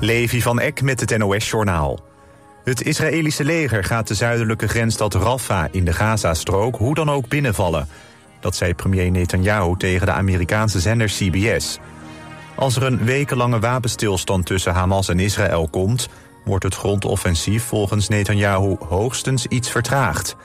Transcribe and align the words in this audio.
Levi 0.00 0.42
van 0.42 0.60
Eck 0.60 0.82
met 0.82 1.00
het 1.00 1.18
NOS-journaal. 1.18 1.98
Het 2.64 2.82
Israëlische 2.82 3.44
leger 3.44 3.84
gaat 3.84 4.08
de 4.08 4.14
zuidelijke 4.14 4.68
grensstad 4.68 5.14
Rafah 5.14 5.68
in 5.70 5.84
de 5.84 5.92
Gazastrook 5.92 6.76
hoe 6.76 6.94
dan 6.94 7.10
ook 7.10 7.28
binnenvallen. 7.28 7.88
Dat 8.40 8.56
zei 8.56 8.74
premier 8.74 9.10
Netanyahu 9.10 9.76
tegen 9.76 10.06
de 10.06 10.12
Amerikaanse 10.12 10.80
zender 10.80 11.06
CBS. 11.06 11.78
Als 12.54 12.76
er 12.76 12.82
een 12.82 13.04
wekenlange 13.04 13.58
wapenstilstand 13.58 14.46
tussen 14.46 14.72
Hamas 14.72 15.08
en 15.08 15.20
Israël 15.20 15.68
komt... 15.68 16.08
wordt 16.44 16.64
het 16.64 16.74
grondoffensief 16.74 17.64
volgens 17.64 18.08
Netanyahu 18.08 18.76
hoogstens 18.88 19.46
iets 19.46 19.70
vertraagd. 19.70 20.36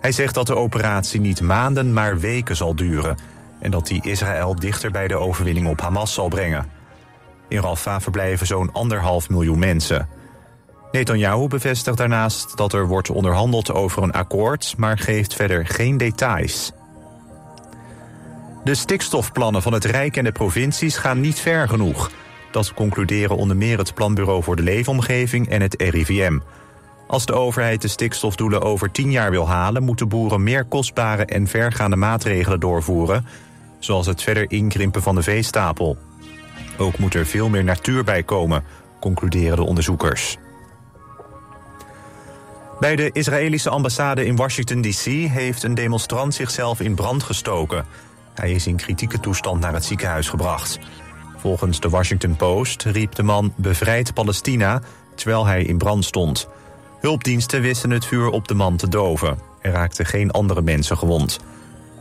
Hij 0.00 0.12
zegt 0.12 0.34
dat 0.34 0.46
de 0.46 0.56
operatie 0.56 1.20
niet 1.20 1.40
maanden, 1.40 1.92
maar 1.92 2.18
weken 2.18 2.56
zal 2.56 2.74
duren... 2.74 3.16
en 3.58 3.70
dat 3.70 3.86
die 3.86 4.02
Israël 4.04 4.54
dichter 4.54 4.90
bij 4.90 5.08
de 5.08 5.16
overwinning 5.16 5.66
op 5.66 5.80
Hamas 5.80 6.14
zal 6.14 6.28
brengen. 6.28 6.79
In 7.50 7.60
Rafah 7.60 8.00
verblijven 8.00 8.46
zo'n 8.46 8.72
anderhalf 8.72 9.28
miljoen 9.28 9.58
mensen. 9.58 10.08
Netanyahu 10.92 11.48
bevestigt 11.48 11.96
daarnaast 11.96 12.56
dat 12.56 12.72
er 12.72 12.86
wordt 12.86 13.10
onderhandeld 13.10 13.72
over 13.72 14.02
een 14.02 14.12
akkoord... 14.12 14.74
maar 14.76 14.98
geeft 14.98 15.34
verder 15.34 15.66
geen 15.66 15.96
details. 15.96 16.72
De 18.64 18.74
stikstofplannen 18.74 19.62
van 19.62 19.72
het 19.72 19.84
Rijk 19.84 20.16
en 20.16 20.24
de 20.24 20.32
provincies 20.32 20.96
gaan 20.96 21.20
niet 21.20 21.40
ver 21.40 21.68
genoeg. 21.68 22.10
Dat 22.50 22.74
concluderen 22.74 23.36
onder 23.36 23.56
meer 23.56 23.78
het 23.78 23.94
Planbureau 23.94 24.42
voor 24.42 24.56
de 24.56 24.62
Leefomgeving 24.62 25.48
en 25.48 25.60
het 25.60 25.82
RIVM. 25.82 26.38
Als 27.06 27.26
de 27.26 27.32
overheid 27.32 27.82
de 27.82 27.88
stikstofdoelen 27.88 28.62
over 28.62 28.90
tien 28.90 29.10
jaar 29.10 29.30
wil 29.30 29.48
halen... 29.48 29.82
moeten 29.82 30.08
boeren 30.08 30.42
meer 30.42 30.64
kostbare 30.64 31.24
en 31.24 31.46
vergaande 31.46 31.96
maatregelen 31.96 32.60
doorvoeren... 32.60 33.26
zoals 33.78 34.06
het 34.06 34.22
verder 34.22 34.50
inkrimpen 34.50 35.02
van 35.02 35.14
de 35.14 35.22
veestapel. 35.22 36.09
Ook 36.80 36.98
moet 36.98 37.14
er 37.14 37.26
veel 37.26 37.48
meer 37.48 37.64
natuur 37.64 38.04
bij 38.04 38.22
komen, 38.22 38.64
concluderen 39.00 39.56
de 39.56 39.62
onderzoekers. 39.62 40.36
Bij 42.78 42.96
de 42.96 43.10
Israëlische 43.12 43.70
ambassade 43.70 44.24
in 44.24 44.36
Washington 44.36 44.82
D.C. 44.82 45.04
heeft 45.30 45.62
een 45.62 45.74
demonstrant 45.74 46.34
zichzelf 46.34 46.80
in 46.80 46.94
brand 46.94 47.22
gestoken. 47.22 47.84
Hij 48.34 48.52
is 48.52 48.66
in 48.66 48.76
kritieke 48.76 49.20
toestand 49.20 49.60
naar 49.60 49.72
het 49.72 49.84
ziekenhuis 49.84 50.28
gebracht. 50.28 50.78
Volgens 51.36 51.80
de 51.80 51.88
Washington 51.88 52.36
Post 52.36 52.82
riep 52.82 53.14
de 53.14 53.22
man 53.22 53.52
bevrijd 53.56 54.14
Palestina 54.14 54.82
terwijl 55.14 55.46
hij 55.46 55.62
in 55.62 55.78
brand 55.78 56.04
stond. 56.04 56.48
Hulpdiensten 57.00 57.60
wisten 57.60 57.90
het 57.90 58.04
vuur 58.04 58.28
op 58.28 58.48
de 58.48 58.54
man 58.54 58.76
te 58.76 58.88
doven. 58.88 59.38
Er 59.60 59.72
raakten 59.72 60.06
geen 60.06 60.30
andere 60.30 60.62
mensen 60.62 60.96
gewond. 60.96 61.38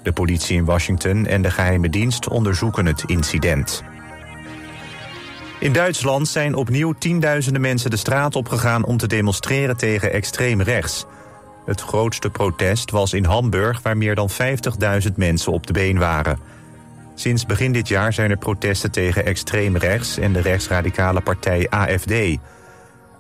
De 0.04 0.12
politie 0.12 0.56
in 0.56 0.66
Washington 0.66 1.26
en 1.26 1.42
de 1.42 1.52
geheime 1.52 1.90
dienst 1.90 2.30
onderzoeken 2.30 2.86
het 2.86 3.04
incident. 3.06 3.84
In 5.60 5.74
Duitsland 5.74 6.28
zijn 6.28 6.56
opnieuw 6.56 6.94
tienduizenden 6.94 7.62
mensen 7.62 7.90
de 7.90 7.98
straat 7.98 8.36
opgegaan 8.36 8.86
om 8.86 8.98
te 8.98 9.08
demonstreren 9.08 9.78
tegen 9.78 10.12
extreem 10.12 10.62
rechts. 10.62 11.06
Het 11.66 11.82
grootste 11.82 12.30
protest 12.30 12.92
was 12.92 13.14
in 13.14 13.26
Hamburg, 13.26 13.82
waar 13.82 13.98
meer 13.98 14.16
dan 14.16 14.30
50.000 14.30 15.14
mensen 15.16 15.52
op 15.52 15.68
de 15.68 15.74
been 15.74 15.98
waren. 15.98 16.40
Sinds 17.16 17.46
begin 17.46 17.72
dit 17.72 17.88
jaar 17.88 18.14
zijn 18.14 18.30
er 18.30 18.38
protesten 18.38 18.92
tegen 18.92 19.26
extreem 19.26 19.78
rechts 19.78 20.18
en 20.18 20.34
de 20.34 20.42
rechtsradicale 20.42 21.22
partij 21.22 21.70
AFD. 21.70 22.14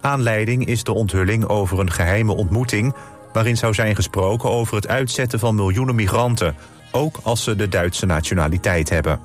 Aanleiding 0.01 0.65
is 0.65 0.83
de 0.83 0.93
onthulling 0.93 1.47
over 1.47 1.79
een 1.79 1.91
geheime 1.91 2.33
ontmoeting... 2.33 2.95
waarin 3.33 3.57
zou 3.57 3.73
zijn 3.73 3.95
gesproken 3.95 4.49
over 4.49 4.75
het 4.75 4.87
uitzetten 4.87 5.39
van 5.39 5.55
miljoenen 5.55 5.95
migranten... 5.95 6.55
ook 6.91 7.19
als 7.23 7.43
ze 7.43 7.55
de 7.55 7.67
Duitse 7.67 8.05
nationaliteit 8.05 8.89
hebben. 8.89 9.19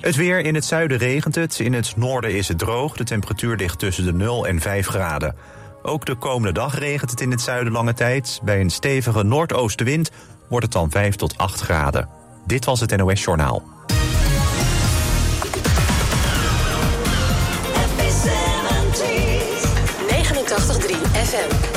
Het 0.00 0.16
weer 0.16 0.40
in 0.40 0.54
het 0.54 0.64
zuiden 0.64 0.98
regent 0.98 1.34
het, 1.34 1.58
in 1.58 1.72
het 1.72 1.96
noorden 1.96 2.34
is 2.34 2.48
het 2.48 2.58
droog. 2.58 2.96
De 2.96 3.04
temperatuur 3.04 3.56
ligt 3.56 3.78
tussen 3.78 4.04
de 4.04 4.12
0 4.12 4.46
en 4.46 4.60
5 4.60 4.86
graden. 4.86 5.36
Ook 5.82 6.06
de 6.06 6.14
komende 6.14 6.52
dag 6.52 6.78
regent 6.78 7.10
het 7.10 7.20
in 7.20 7.30
het 7.30 7.40
zuiden 7.40 7.72
lange 7.72 7.94
tijd. 7.94 8.40
Bij 8.42 8.60
een 8.60 8.70
stevige 8.70 9.22
noordoostenwind 9.22 10.10
wordt 10.48 10.64
het 10.64 10.74
dan 10.74 10.90
5 10.90 11.14
tot 11.14 11.38
8 11.38 11.60
graden. 11.60 12.08
Dit 12.46 12.64
was 12.64 12.80
het 12.80 12.96
NOS 12.96 13.24
Journaal. 13.24 13.62
FM. 21.28 21.67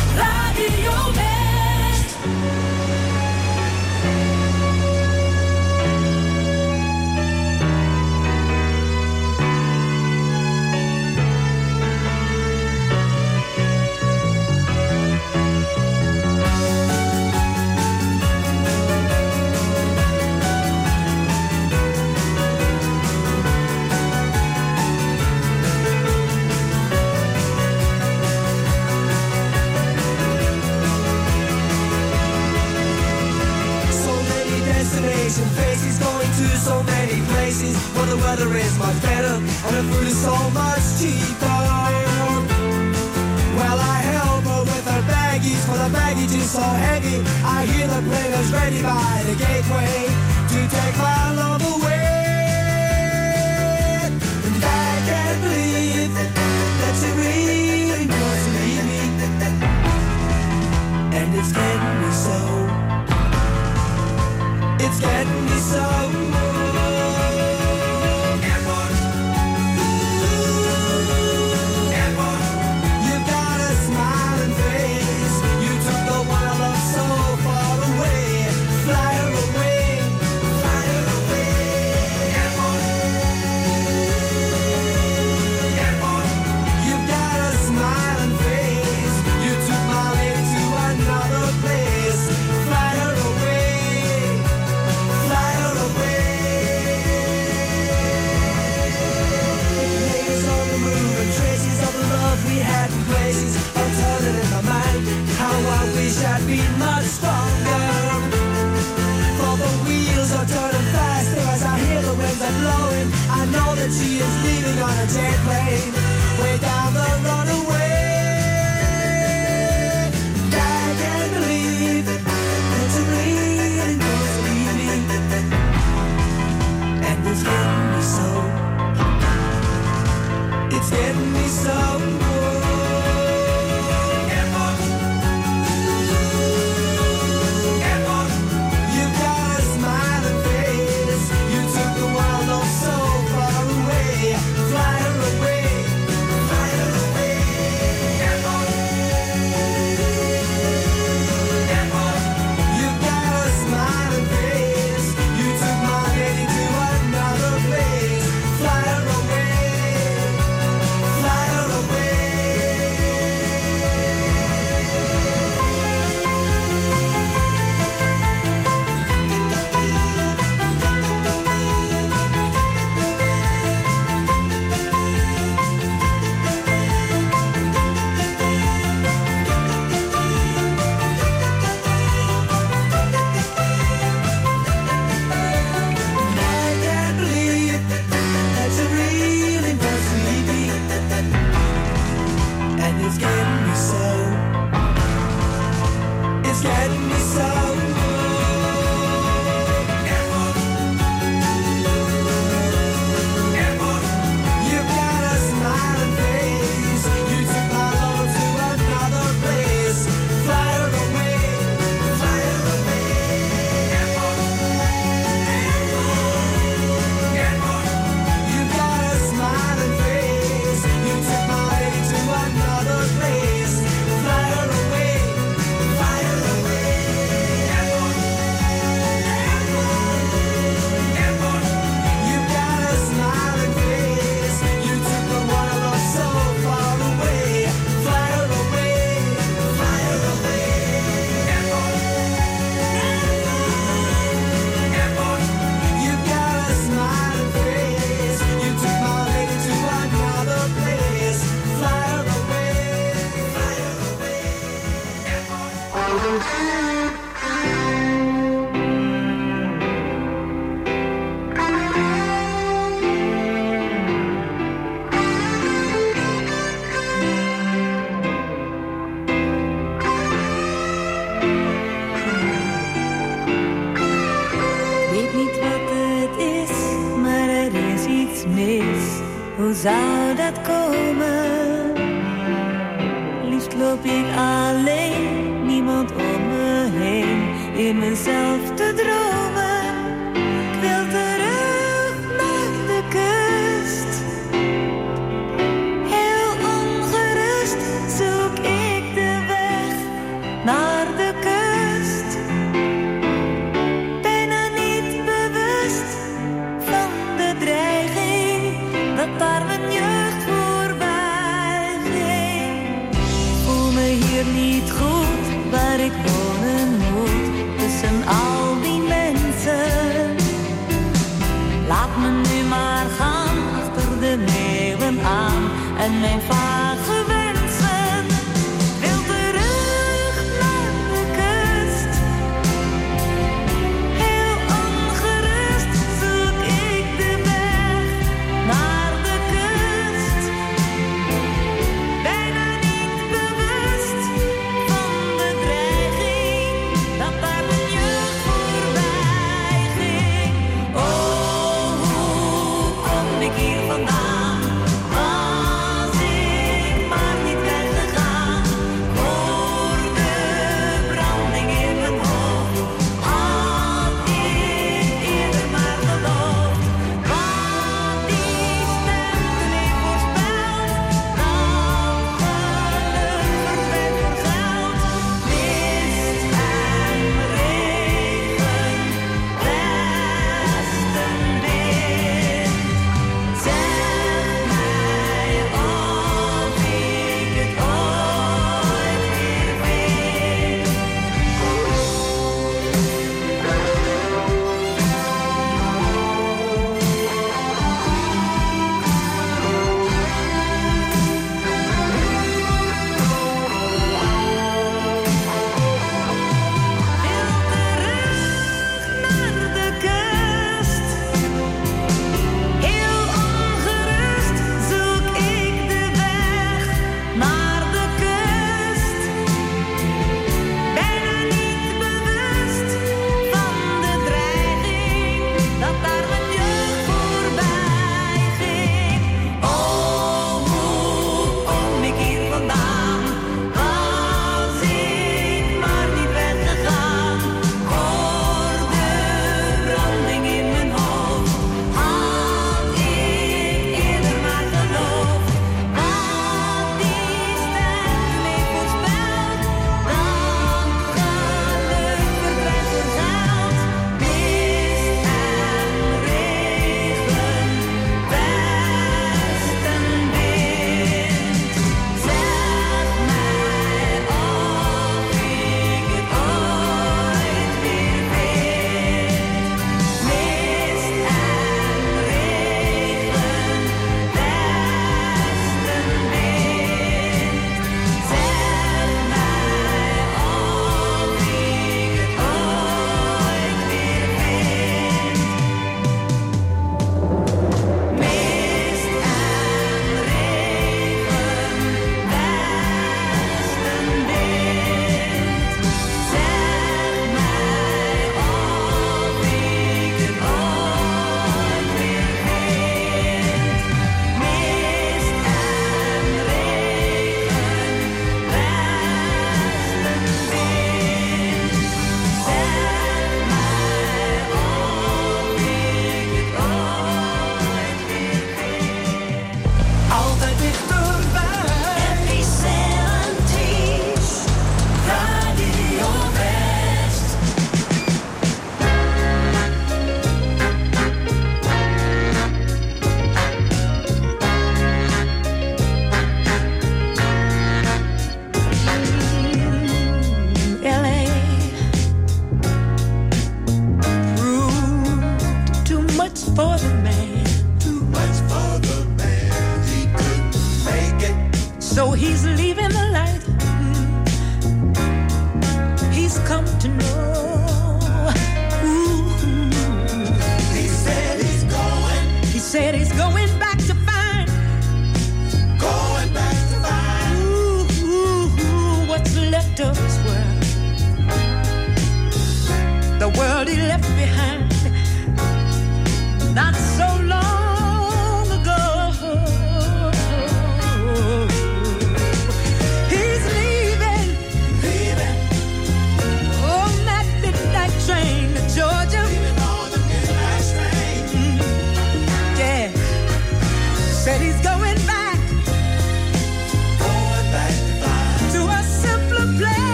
never 39.83 40.03
to 40.03 40.11
solve 40.11 40.53
my 40.53 40.70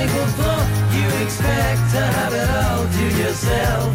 single 0.00 0.26
thought 0.40 0.68
you 0.96 1.06
expect 1.24 1.80
to 1.92 2.00
have 2.16 2.32
it 2.32 2.48
all 2.64 2.84
to 2.96 3.04
yourself. 3.20 3.88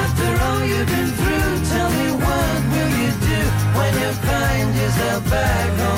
After 0.00 0.30
all 0.44 0.64
you've 0.64 0.88
been 0.94 1.10
through, 1.20 1.54
tell 1.72 1.90
me 2.00 2.08
what 2.24 2.58
will 2.72 2.92
you 3.02 3.10
do 3.30 3.40
when 3.76 3.92
you 4.00 4.10
find 4.26 4.74
yourself 4.74 5.22
back 5.28 5.78
home? 5.78 5.91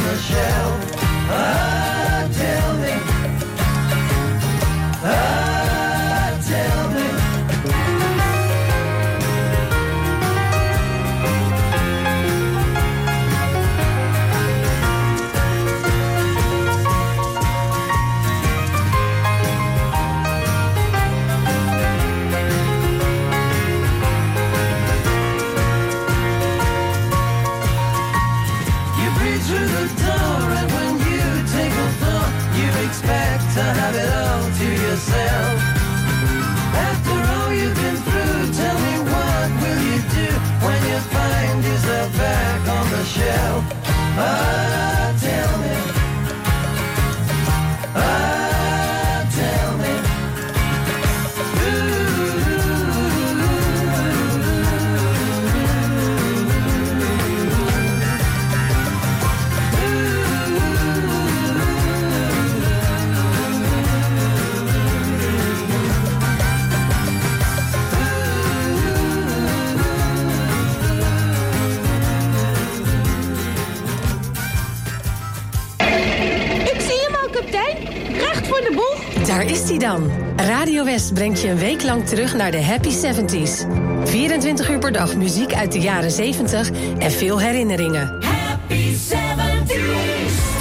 dan. 79.78 80.10
Radio 80.36 80.84
West 80.84 81.14
brengt 81.14 81.40
je 81.40 81.48
een 81.48 81.58
week 81.58 81.82
lang 81.82 82.06
terug 82.06 82.34
naar 82.34 82.50
de 82.50 82.62
Happy 82.62 82.90
70s. 82.90 83.66
24 84.04 84.70
uur 84.70 84.78
per 84.78 84.92
dag 84.92 85.16
muziek 85.16 85.54
uit 85.54 85.72
de 85.72 85.80
jaren 85.80 86.10
70 86.10 86.70
en 86.98 87.10
veel 87.10 87.40
herinneringen. 87.40 88.24
Happy 88.24 88.94
70s! 88.94 89.74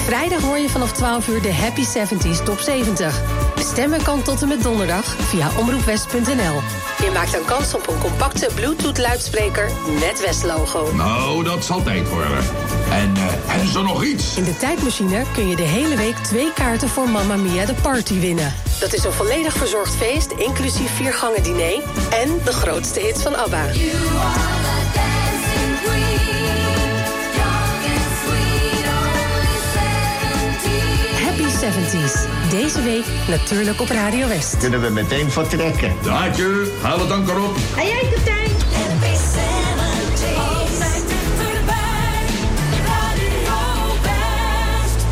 Vrijdag 0.05 0.41
hoor 0.41 0.57
je 0.57 0.69
vanaf 0.69 0.91
12 0.91 1.27
uur 1.27 1.41
de 1.41 1.53
Happy 1.53 1.83
70s 1.83 2.43
Top 2.43 2.59
70. 2.59 3.42
Stemmen 3.73 4.03
kan 4.03 4.21
tot 4.21 4.41
en 4.41 4.47
met 4.47 4.63
donderdag 4.63 5.15
via 5.19 5.49
omroepwest.nl. 5.57 6.61
Je 7.05 7.11
maakt 7.13 7.31
dan 7.31 7.45
kans 7.45 7.73
op 7.73 7.87
een 7.87 7.99
compacte 7.99 8.49
Bluetooth-luidspreker 8.55 9.71
met 9.99 10.21
West-logo. 10.25 10.93
Nou, 10.95 11.43
dat 11.43 11.65
zal 11.65 11.83
tijd 11.83 12.09
worden. 12.09 12.37
En 12.91 13.13
uh, 13.17 13.63
is 13.63 13.75
er 13.75 13.83
nog 13.83 14.03
iets? 14.03 14.37
In 14.37 14.43
de 14.43 14.57
tijdmachine 14.57 15.23
kun 15.33 15.47
je 15.47 15.55
de 15.55 15.63
hele 15.63 15.95
week 15.95 16.15
twee 16.15 16.53
kaarten 16.53 16.89
voor 16.89 17.09
Mamma 17.09 17.35
Mia 17.35 17.65
de 17.65 17.73
Party 17.73 18.19
winnen. 18.19 18.53
Dat 18.79 18.93
is 18.93 19.03
een 19.03 19.11
volledig 19.11 19.53
verzorgd 19.53 19.95
feest, 19.95 20.31
inclusief 20.31 20.95
vier 20.95 21.13
gangen 21.13 21.43
diner... 21.43 21.81
en 22.09 22.41
de 22.43 22.53
grootste 22.53 22.99
hits 22.99 23.21
van 23.21 23.35
ABBA. 23.35 23.65
Happy 31.23 31.43
70s. 31.43 32.42
Deze 32.61 32.81
week 32.81 33.05
natuurlijk 33.27 33.81
op 33.81 33.89
Radio 33.89 34.27
West. 34.27 34.57
Kunnen 34.57 34.81
we 34.81 34.89
meteen 34.89 35.31
vertrekken? 35.31 35.93
Daadje, 36.03 36.71
haal 36.81 36.99
het 36.99 37.11
anker 37.11 37.43
op. 37.43 37.55
En 37.77 37.87
jij, 37.87 38.01
kapitein? 38.01 38.51
Happy 38.73 39.15
70s. 39.15 40.37
Altijd 40.37 41.03
dichterbij. 41.07 42.25
Radio 42.85 43.53
West. 44.01 45.05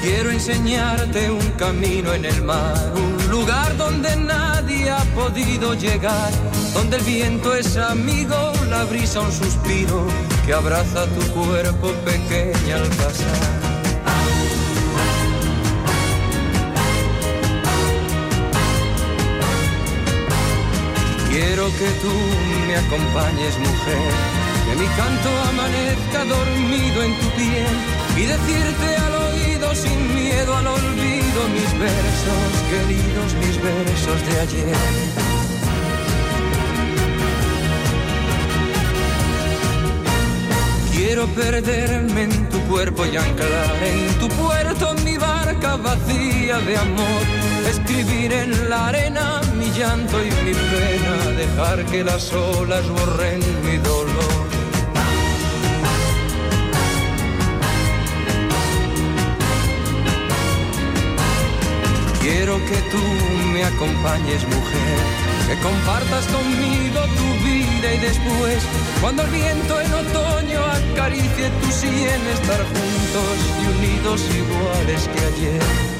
Quiero 0.00 0.28
enseñarte 0.28 1.30
un 1.30 1.54
camino 1.56 2.12
en 2.12 2.24
el 2.24 2.44
mar, 2.44 2.92
un 2.94 3.30
lugar 3.30 3.76
donde 3.76 4.16
nadie 4.16 4.55
ha 4.90 5.04
podido 5.14 5.74
llegar, 5.74 6.30
donde 6.74 6.96
el 6.96 7.02
viento 7.04 7.54
es 7.54 7.76
amigo, 7.76 8.52
la 8.68 8.84
brisa 8.84 9.20
un 9.20 9.32
suspiro 9.32 10.06
que 10.44 10.52
abraza 10.52 11.06
tu 11.06 11.22
cuerpo 11.32 11.92
pequeña 12.04 12.76
al 12.76 12.88
pasar. 12.88 13.66
Quiero 21.30 21.66
que 21.78 21.90
tú 22.02 22.14
me 22.66 22.76
acompañes, 22.76 23.58
mujer, 23.58 24.12
que 24.66 24.76
mi 24.76 24.86
canto 24.86 25.30
amanezca 25.50 26.24
dormido 26.24 27.02
en 27.02 27.20
tu 27.20 27.28
piel 27.36 27.76
y 28.16 28.22
decirte 28.24 28.96
al 28.96 29.14
oído 29.14 29.74
sin 29.74 30.14
miedo 30.14 30.56
al 30.56 30.66
olvido 30.66 31.15
mis 31.54 31.78
versos, 31.78 32.52
queridos 32.70 33.34
mis 33.34 33.62
versos 33.62 34.26
de 34.28 34.40
ayer. 34.40 34.76
Quiero 40.92 41.26
perderme 41.28 42.22
en 42.24 42.48
tu 42.48 42.60
cuerpo 42.62 43.04
y 43.06 43.16
anclar 43.16 43.76
en 43.82 44.18
tu 44.18 44.28
puerto 44.28 44.94
mi 45.04 45.16
barca 45.16 45.76
vacía 45.76 46.58
de 46.58 46.76
amor. 46.76 47.22
Escribir 47.68 48.32
en 48.32 48.70
la 48.70 48.88
arena 48.88 49.40
mi 49.56 49.70
llanto 49.70 50.16
y 50.22 50.30
mi 50.44 50.54
pena, 50.54 51.16
dejar 51.36 51.84
que 51.86 52.02
las 52.02 52.32
olas 52.32 52.88
borren 52.88 53.40
mi 53.64 53.76
dolor. 53.78 54.15
Que 62.66 62.76
tú 62.90 62.98
me 63.52 63.64
acompañes, 63.64 64.44
mujer, 64.44 64.98
que 65.48 65.54
compartas 65.62 66.26
conmigo 66.26 67.00
tu 67.16 67.44
vida 67.44 67.94
y 67.94 67.98
después, 67.98 68.58
cuando 69.00 69.22
el 69.22 69.30
viento 69.30 69.80
en 69.80 69.94
otoño 69.94 70.60
acaricie 70.64 71.50
tu 71.62 71.70
sien, 71.70 72.20
estar 72.34 72.60
juntos 72.64 73.36
y 73.62 73.66
unidos 73.78 74.22
iguales 74.34 75.08
que 75.08 75.20
ayer. 75.24 75.95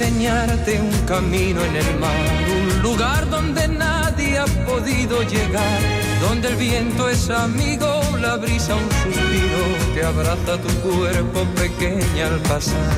Enseñarte 0.00 0.80
un 0.80 1.06
camino 1.06 1.62
en 1.62 1.76
el 1.76 2.00
mar, 2.00 2.10
un 2.58 2.82
lugar 2.82 3.28
donde 3.28 3.68
nadie 3.68 4.38
ha 4.38 4.46
podido 4.64 5.22
llegar, 5.24 5.80
donde 6.22 6.48
el 6.48 6.56
viento 6.56 7.10
es 7.10 7.28
amigo, 7.28 8.00
la 8.18 8.36
brisa 8.36 8.76
un 8.76 8.90
suspiro 9.02 9.62
que 9.94 10.02
abraza 10.02 10.56
tu 10.56 10.68
cuerpo 10.88 11.44
pequeña 11.54 12.28
al 12.28 12.40
pasar. 12.40 12.96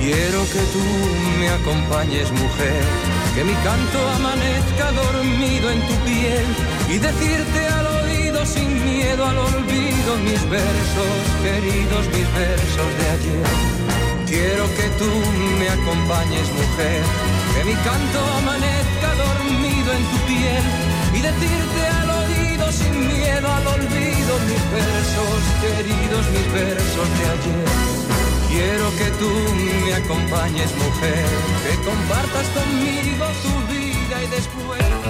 Quiero 0.00 0.40
que 0.52 0.62
tú 0.74 0.84
me 1.38 1.48
acompañes, 1.48 2.28
mujer, 2.32 2.82
que 3.36 3.44
mi 3.44 3.54
canto 3.54 3.98
amanezca 4.16 4.90
dormido 4.90 5.70
en 5.70 5.80
tu 5.86 5.94
piel 6.04 6.44
y 6.88 6.98
decirte 6.98 7.68
al 7.68 7.91
sin 8.46 8.84
miedo 8.84 9.24
al 9.24 9.38
olvido 9.38 10.16
mis 10.24 10.42
versos, 10.50 11.16
queridos 11.42 12.06
mis 12.08 12.28
versos 12.34 12.88
de 12.98 13.06
ayer. 13.16 13.46
Quiero 14.26 14.64
que 14.76 14.88
tú 14.98 15.10
me 15.58 15.68
acompañes, 15.68 16.48
mujer, 16.52 17.02
que 17.54 17.64
mi 17.64 17.74
canto 17.74 18.18
amanezca 18.38 19.08
dormido 19.14 19.92
en 19.92 20.04
tu 20.10 20.18
piel 20.26 20.64
y 21.14 21.20
decirte 21.20 21.80
al 22.00 22.10
oído 22.10 22.72
sin 22.72 23.06
miedo 23.06 23.46
al 23.52 23.66
olvido 23.66 24.32
mis 24.50 24.64
versos, 24.72 25.40
queridos 25.60 26.24
mis 26.34 26.52
versos 26.52 27.08
de 27.18 27.24
ayer. 27.34 28.02
Quiero 28.48 28.90
que 28.98 29.08
tú 29.20 29.30
me 29.84 29.94
acompañes, 29.94 30.70
mujer, 30.76 31.26
que 31.64 31.74
compartas 31.88 32.46
conmigo 32.56 33.24
tu 33.44 33.72
vida 33.72 34.22
y 34.24 34.26
después. 34.28 35.01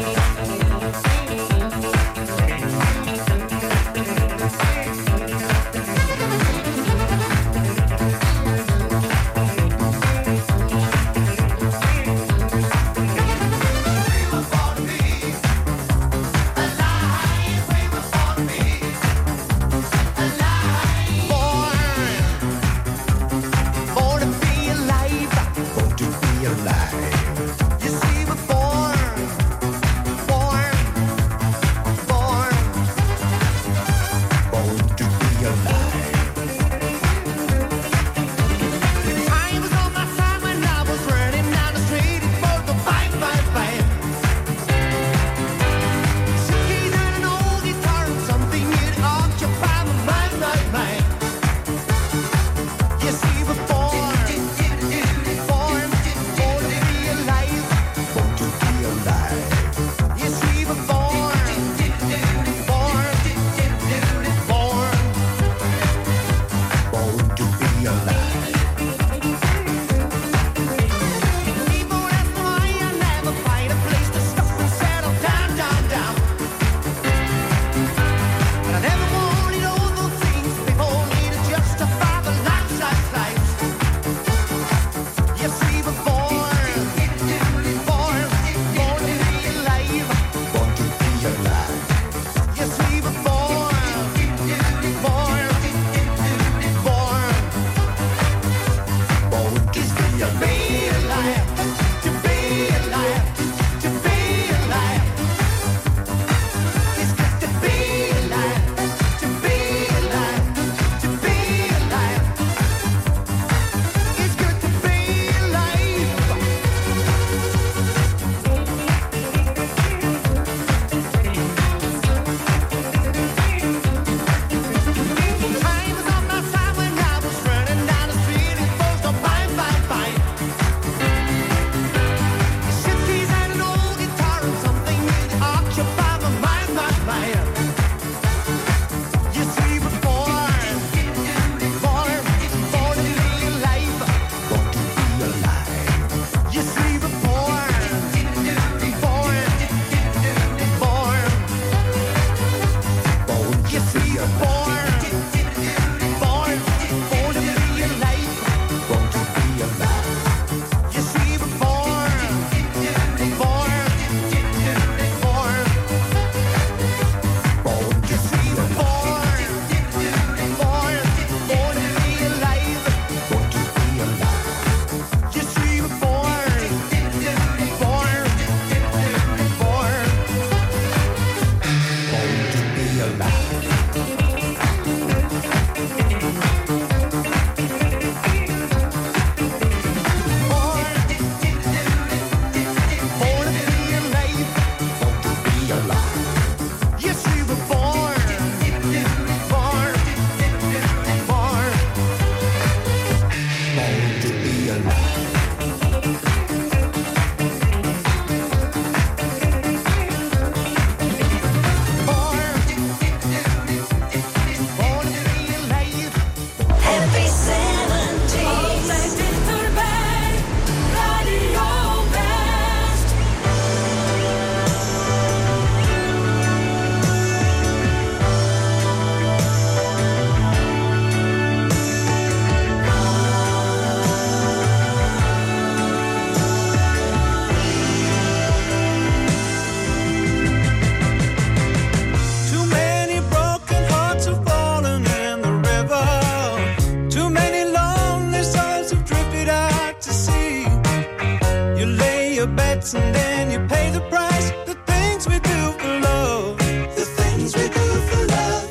And 252.82 253.14
then 253.14 253.50
you 253.52 253.60
pay 253.68 253.90
the 253.90 254.00
price. 254.10 254.50
The 254.66 254.74
things 254.90 255.28
we 255.28 255.38
do 255.38 255.60
for 255.78 256.00
love. 256.00 256.58
The 256.98 257.06
things 257.18 257.54
we 257.56 257.68
do 257.68 257.86
for 258.08 258.26
love. 258.36 258.68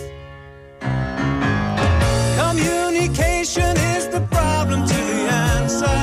Communication 2.41 3.71
is 3.95 4.09
the 4.09 4.19
problem 4.29 4.85
to 4.85 4.99
the 5.11 5.21
answer. 5.53 5.97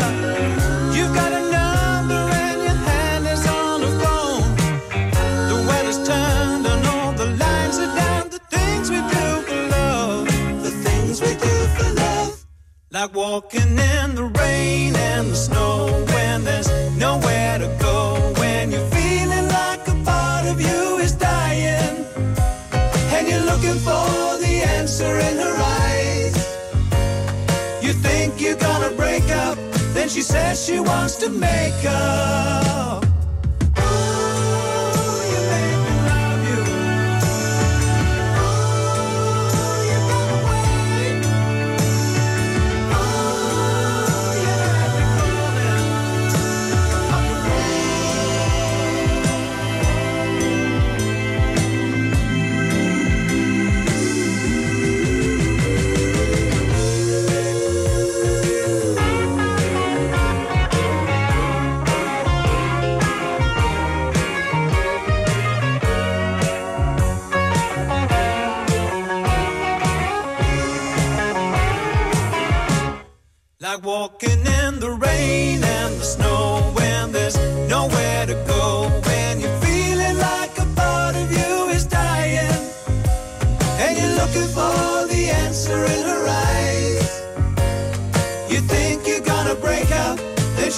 You've 0.96 1.14
got 1.14 1.32
a 1.32 1.42
number 1.58 2.22
and 2.46 2.58
your 2.66 2.78
hand 2.90 3.26
is 3.28 3.46
on 3.46 3.82
the 3.82 3.92
phone. 4.02 4.56
The 5.52 5.58
weather's 5.68 6.00
turned 6.08 6.66
and 6.66 6.86
all 6.86 7.12
the 7.12 7.26
lines 7.44 7.78
are 7.78 7.94
down. 7.94 8.30
The 8.30 8.40
things 8.56 8.90
we 8.90 9.00
do 9.16 9.26
for 9.48 9.60
love. 9.76 10.26
The 10.64 10.70
things 10.70 11.20
we 11.20 11.34
do 11.34 11.56
for 11.76 11.92
love. 11.92 12.46
Like 12.90 13.12
walking 13.14 13.78
in 13.78 14.14
the 14.14 14.24
rain 14.40 14.96
and 14.96 15.30
the 15.30 15.36
snow 15.36 15.57
She 30.18 30.22
says 30.22 30.66
she 30.66 30.80
wants 30.80 31.14
to 31.18 31.30
make 31.30 31.84
up. 31.84 33.07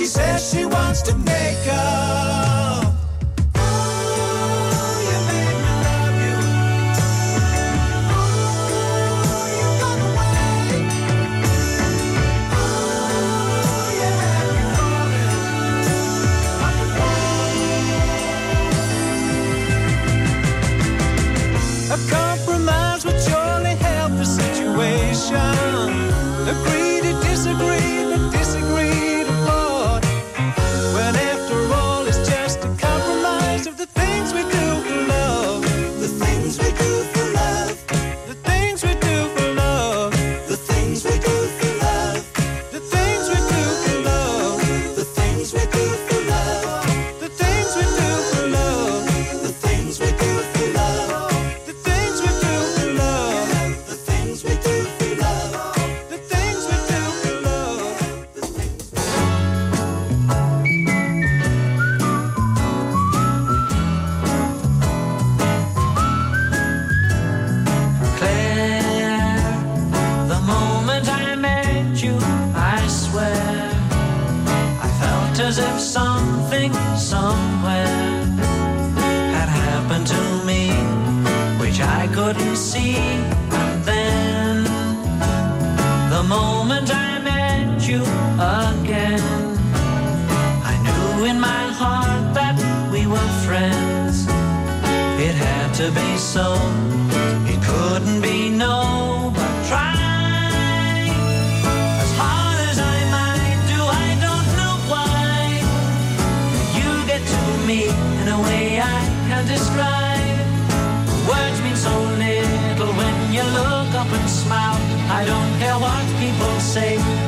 She 0.00 0.06
says 0.06 0.50
she 0.50 0.64
wants 0.64 1.02
to 1.02 1.14
make 1.14 1.66
up. 1.68 2.60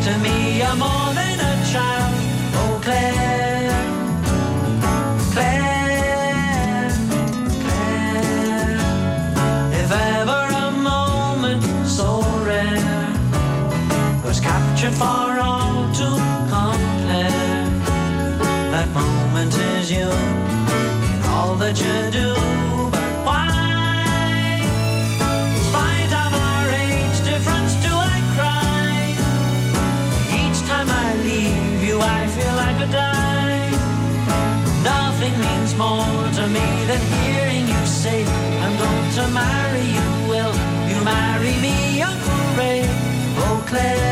To 0.04 0.18
me, 0.18 0.58
you're 0.58 0.76
more 0.76 1.10
than 1.14 1.36
a 1.40 1.54
child. 1.72 2.14
Oh, 2.60 2.80
Claire, 2.84 3.70
Claire, 5.32 6.90
Claire. 7.62 8.80
If 9.82 9.90
ever 9.90 10.44
a 10.66 10.70
moment 10.70 11.62
so 11.86 12.22
rare 12.44 13.10
was 14.24 14.40
captured 14.40 14.94
declare. 43.72 44.11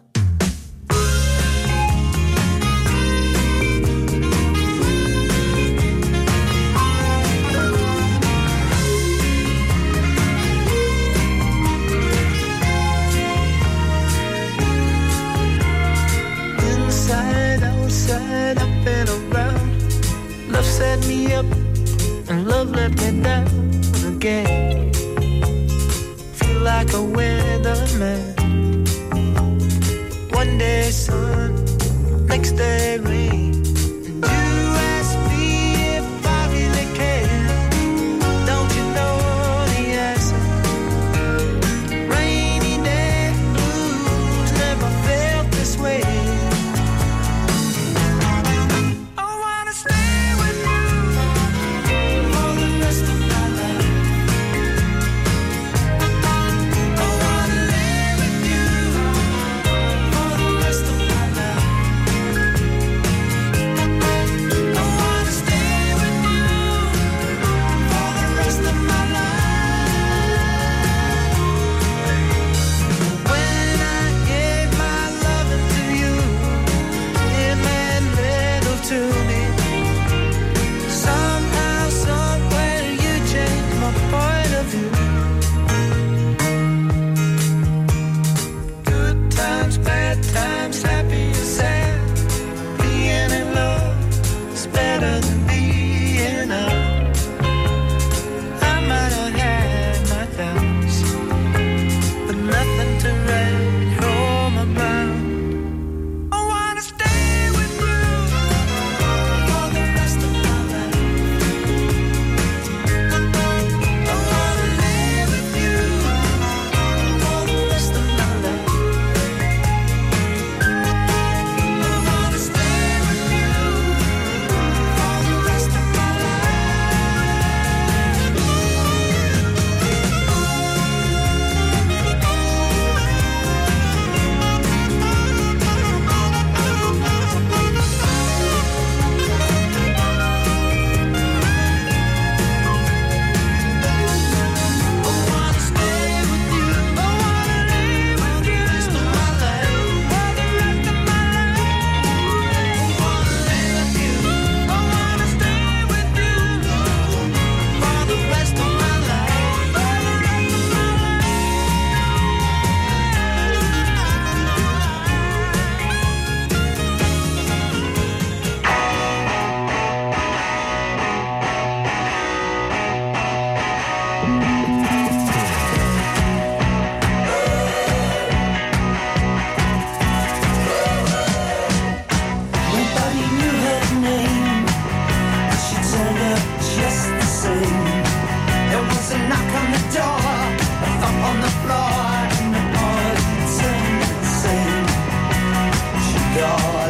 your 196.41 196.80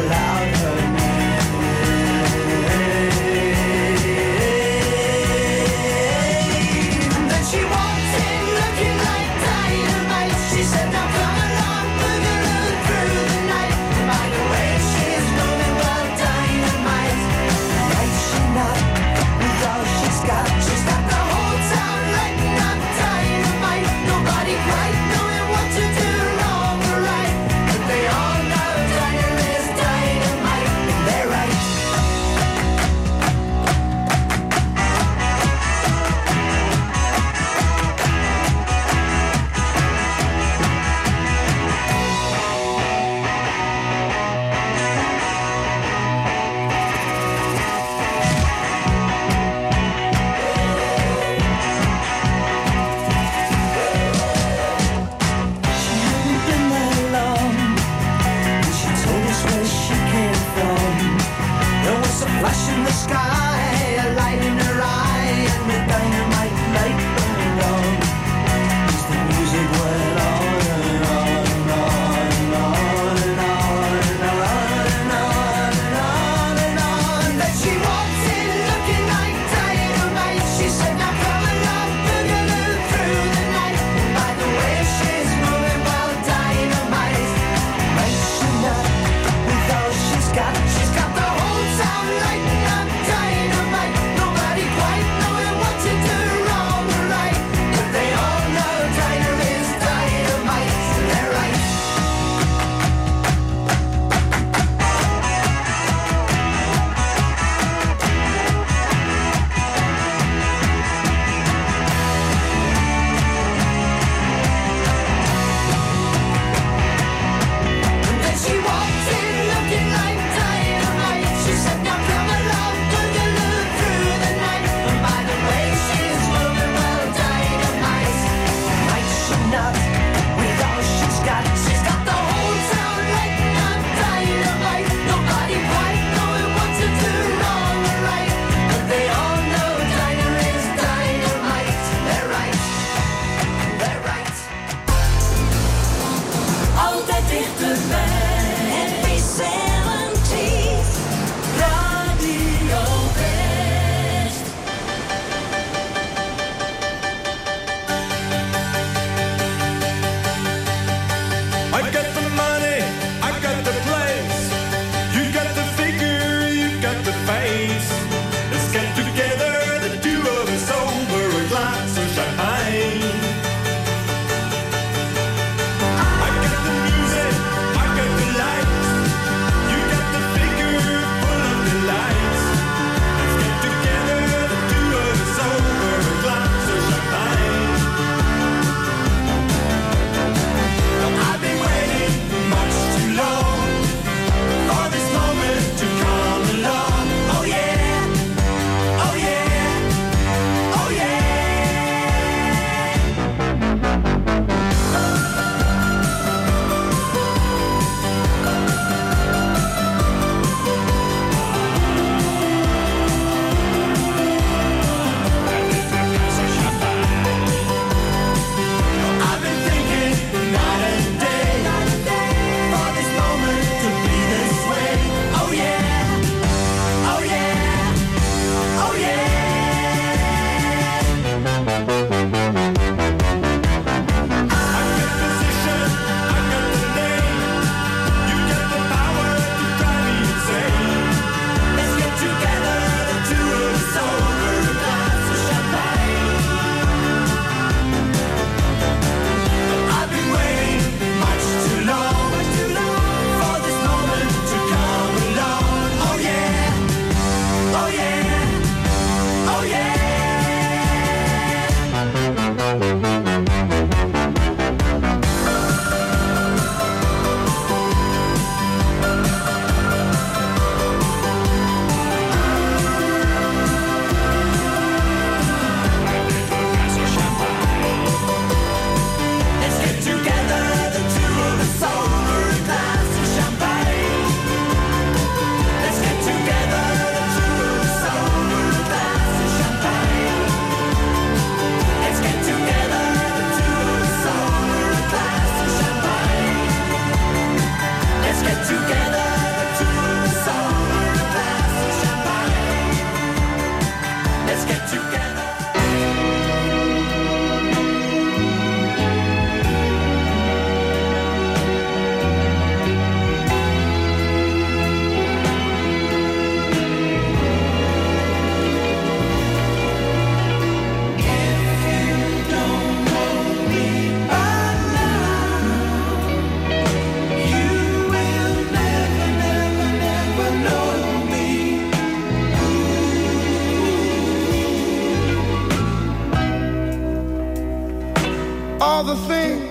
all 338.82 339.04
the 339.04 339.16
things 339.30 339.62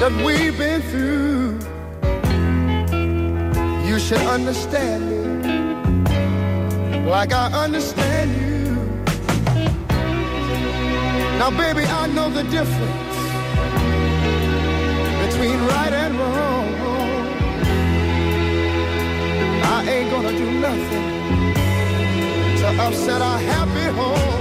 that 0.00 0.12
we've 0.24 0.56
been 0.56 0.80
through. 0.90 1.58
You 3.86 3.98
should 3.98 4.24
understand 4.36 5.00
me 5.10 5.18
like 7.10 7.34
I 7.34 7.46
understand 7.64 8.30
you. 8.40 8.76
Now, 11.38 11.50
baby, 11.50 11.84
I 11.84 12.06
know 12.16 12.30
the 12.30 12.44
difference 12.44 13.18
between 15.24 15.58
right 15.72 15.94
and 16.04 16.14
wrong. 16.18 16.68
I 19.76 19.78
ain't 19.92 20.10
gonna 20.10 20.32
do 20.32 20.48
nothing 20.66 21.06
to 22.60 22.66
upset 22.86 23.20
our 23.20 23.38
happy 23.38 23.86
home. 23.98 24.37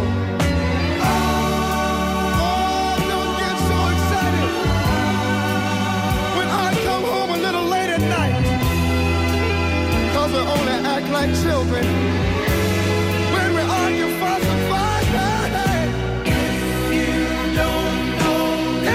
Like 11.18 11.34
children 11.42 11.86
when 13.34 13.50
we 13.56 13.62
argue. 13.62 14.06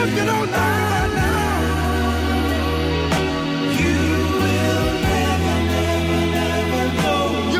If 0.01 0.09
you 0.19 0.25
don't 0.31 0.51
lie, 0.57 1.09
you 3.83 3.95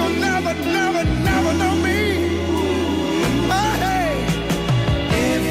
will 0.01 0.15
never, 0.27 0.55
never, 0.79 1.05
never 1.29 1.53
know, 1.61 1.75
me. 1.85 2.01
if 5.29 5.43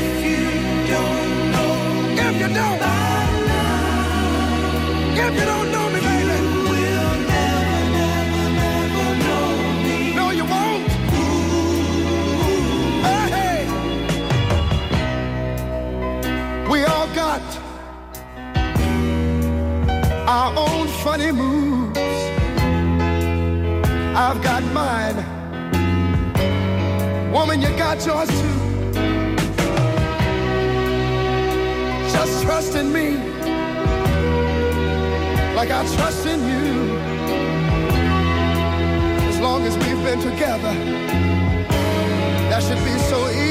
you 2.39 2.45
don't 2.47 2.57
now, 2.57 3.77
you 5.17 5.70
funny 21.11 21.31
moves. 21.33 21.99
I've 24.15 24.41
got 24.41 24.63
mine. 24.79 25.17
Woman, 27.33 27.61
you 27.61 27.67
got 27.85 27.97
yours 28.05 28.29
too. 28.41 28.59
Just 32.13 32.43
trust 32.43 32.75
in 32.75 32.93
me 32.93 33.07
like 35.57 35.71
I 35.79 35.81
trust 35.95 36.25
in 36.33 36.39
you. 36.51 36.69
As 39.31 39.37
long 39.41 39.61
as 39.63 39.75
we've 39.83 40.03
been 40.07 40.21
together, 40.29 40.73
that 42.49 42.61
should 42.63 42.83
be 42.89 42.95
so 43.11 43.19
easy 43.31 43.50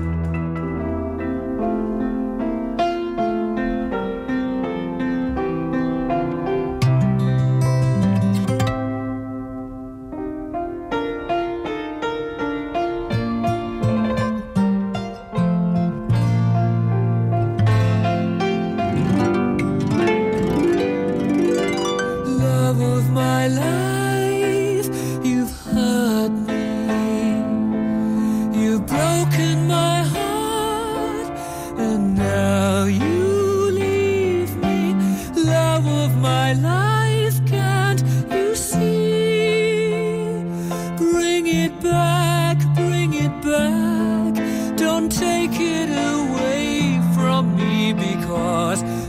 take 45.09 45.59
it 45.59 45.89
away 45.89 46.99
from 47.15 47.55
me 47.55 47.93
because 47.93 49.00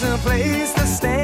there's 0.00 0.14
a 0.14 0.18
place 0.18 0.72
to 0.74 0.86
stay. 0.86 1.15